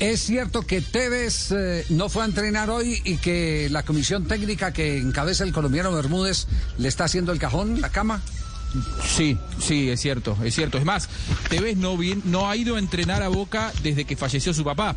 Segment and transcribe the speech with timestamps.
[0.00, 4.72] Es cierto que Tevez eh, no fue a entrenar hoy y que la comisión técnica
[4.72, 6.46] que encabeza el colombiano Bermúdez
[6.78, 8.22] le está haciendo el cajón, la cama.
[9.02, 10.78] Sí, sí, es cierto, es cierto.
[10.78, 11.08] Es más,
[11.48, 14.94] Tevez no, ha ido a entrenar a Boca desde que falleció su papá.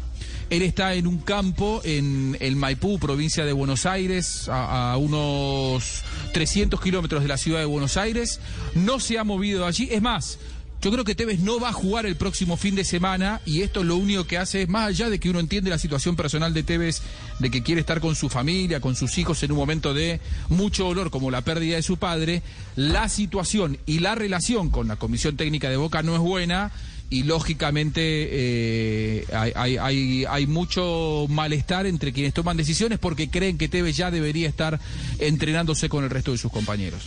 [0.49, 6.03] Él está en un campo en el Maipú, provincia de Buenos Aires, a, a unos
[6.33, 8.41] 300 kilómetros de la ciudad de Buenos Aires.
[8.75, 9.87] No se ha movido allí.
[9.89, 10.37] Es más,
[10.81, 13.83] yo creo que Tevez no va a jugar el próximo fin de semana y esto
[13.83, 16.63] lo único que hace es, más allá de que uno entiende la situación personal de
[16.63, 17.01] Tevez,
[17.39, 20.85] de que quiere estar con su familia, con sus hijos en un momento de mucho
[20.85, 22.41] dolor como la pérdida de su padre,
[22.75, 26.71] la situación y la relación con la comisión técnica de Boca no es buena
[27.11, 34.09] y lógicamente eh, hay, mucho malestar entre quienes toman decisiones porque creen que Tevez ya
[34.09, 34.79] debería estar
[35.19, 37.03] entrenándose con el resto de sus compañeros.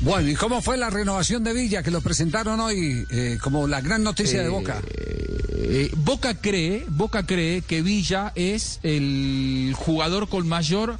[0.00, 3.80] Bueno, ¿y cómo fue la renovación de Villa que lo presentaron hoy eh, como la
[3.80, 4.82] gran noticia eh, de Boca?
[4.88, 10.98] Eh, Boca cree, Boca cree que Villa es el jugador con mayor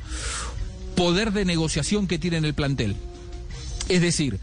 [0.97, 2.97] poder de negociación que tiene en el plantel.
[3.89, 4.41] Es decir,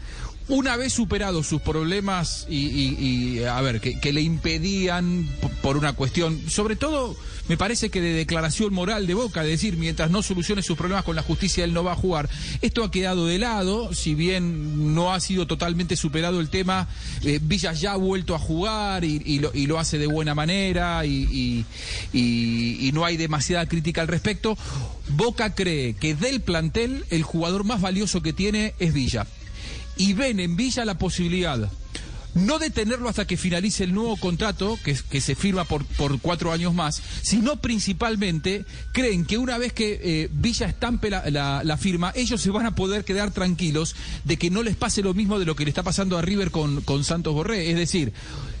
[0.48, 5.28] una vez superados sus problemas y, a ver, que, le impedían
[5.64, 7.16] por una cuestión, sobre todo
[7.48, 11.04] me parece que de declaración moral de Boca, de decir, mientras no solucione sus problemas
[11.04, 12.28] con la justicia, él no va a jugar.
[12.60, 16.86] Esto ha quedado de lado, si bien no ha sido totalmente superado el tema,
[17.22, 20.34] eh, Villa ya ha vuelto a jugar y, y, lo, y lo, hace de buena
[20.34, 21.64] manera y,
[22.12, 24.58] y no hay demasiada crítica al respecto.
[25.08, 29.26] Boca cree que del plantel el jugador más valioso que tiene es Villa
[29.96, 31.70] y ven en Villa la posibilidad
[32.34, 36.20] no de tenerlo hasta que finalice el nuevo contrato, que, que se firma por, por,
[36.20, 41.62] cuatro años más, sino principalmente creen que una vez que eh, Villa estampe la, la,
[41.64, 45.14] la, firma, ellos se van a poder quedar tranquilos de que no les pase lo
[45.14, 47.70] mismo de lo que le está pasando a River con, con Santos Borré.
[47.70, 48.12] Es decir,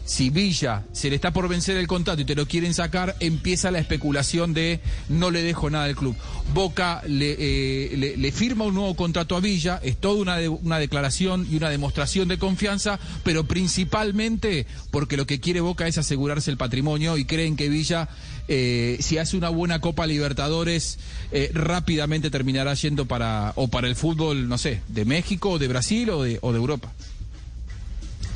[0.04, 3.70] si Villa se le está por vencer el contrato y te lo quieren sacar, empieza
[3.70, 6.14] la especulación de no le dejo nada al club.
[6.52, 10.78] Boca le, eh, le, firma un nuevo contrato a Villa, es toda una, de, una
[10.78, 16.50] declaración y una demostración de confianza, pero principalmente porque lo que quiere Boca es asegurarse
[16.50, 18.08] el patrimonio y creen que Villa,
[18.48, 20.98] eh, si hace una buena Copa Libertadores,
[21.32, 26.10] eh, rápidamente terminará yendo para, o para el fútbol, no sé, de México, de Brasil
[26.10, 26.92] o de, o de Europa.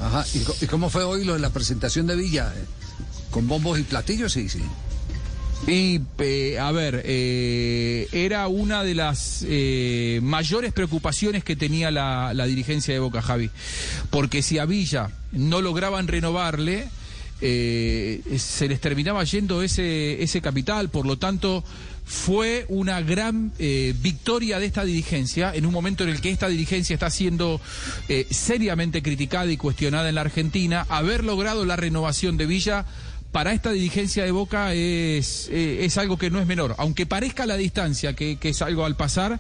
[0.01, 0.25] Ajá.
[0.61, 2.53] ¿Y, cómo fue hoy lo de la presentación de Villa?
[3.31, 4.33] ¿Con bombos y platillos?
[4.33, 4.63] Sí, sí.
[5.67, 6.01] Y,
[6.57, 12.95] a ver, eh, era una de las eh, mayores preocupaciones que tenía la, la, dirigencia
[12.95, 13.51] de Boca, Javi.
[14.11, 16.89] Porque si a Villa no lograban renovarle,
[17.41, 20.89] se les terminaba yendo ese, ese capital.
[20.91, 21.65] Por lo tanto,
[22.09, 26.49] fue una gran eh, victoria de esta dirigencia en un momento en el que esta
[26.49, 27.61] dirigencia está siendo
[28.09, 30.87] eh, seriamente criticada y cuestionada en la Argentina.
[30.89, 32.87] Haber logrado la renovación de Villa
[33.31, 36.75] para esta dirigencia de Boca es, eh, es algo que no es menor.
[36.79, 39.39] Aunque parezca la distancia que, que es algo al pasar,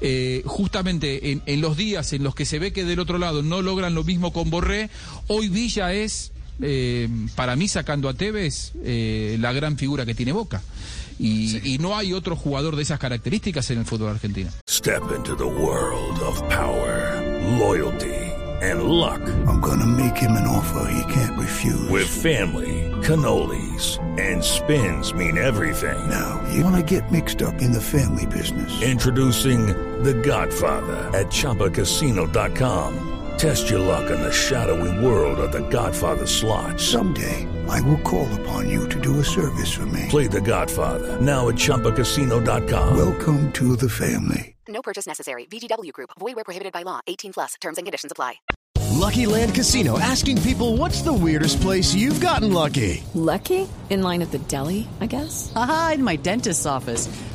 [0.00, 3.44] eh, justamente en, en, los días en los que se ve que del otro lado
[3.44, 4.90] no logran lo mismo con Borré,
[5.28, 10.62] hoy Villa es, eh, para mí sacando a Tevez, la gran figura que tiene Boca.
[11.18, 11.60] Y, sí.
[11.64, 14.50] y, no hay otro jugador de esas características en el fútbol argentino.
[14.68, 17.20] Step into the world of power,
[17.58, 18.28] loyalty
[18.60, 19.20] and luck.
[19.46, 21.88] I'm gonna make him an offer he can't refuse.
[21.88, 26.08] With family, cannolis and spins mean everything.
[26.08, 28.82] Now, you wanna get mixed up in the family business.
[28.82, 29.66] Introducing
[30.02, 33.17] The Godfather at chapacasino.com.
[33.38, 36.80] Test your luck in the shadowy world of The Godfather slot.
[36.80, 40.06] Someday I will call upon you to do a service for me.
[40.08, 42.96] Play the Godfather now at Chumpacasino.com.
[42.96, 44.56] Welcome to the family.
[44.66, 45.46] No purchase necessary.
[45.46, 46.10] VGW Group.
[46.18, 46.98] Void where prohibited by law.
[47.06, 47.54] 18 plus.
[47.60, 48.34] Terms and conditions apply.
[48.98, 53.04] Lucky Land Casino asking people what's the weirdest place you've gotten lucky?
[53.14, 53.68] Lucky?
[53.90, 55.52] In line at the deli, I guess?
[55.54, 57.08] Aha, in my dentist's office.